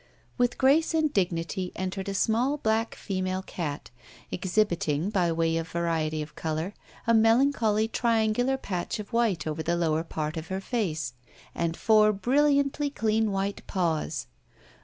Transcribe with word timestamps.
With 0.35 0.57
grace 0.57 0.95
and 0.95 1.13
dignity 1.13 1.71
entered 1.75 2.09
a 2.09 2.15
small 2.15 2.57
black 2.57 2.95
female 2.95 3.43
cat; 3.43 3.91
exhibiting, 4.31 5.11
by 5.11 5.31
way 5.31 5.57
of 5.57 5.67
variety 5.69 6.23
of 6.23 6.33
colour, 6.33 6.73
a 7.05 7.13
melancholy 7.13 7.87
triangular 7.87 8.57
patch 8.57 8.97
of 8.97 9.13
white 9.13 9.45
over 9.45 9.61
the 9.61 9.75
lower 9.75 10.03
part 10.03 10.37
of 10.37 10.47
her 10.47 10.59
face, 10.59 11.13
and 11.53 11.77
four 11.77 12.11
brilliantly 12.13 12.89
clean 12.89 13.31
white 13.31 13.61
paws. 13.67 14.25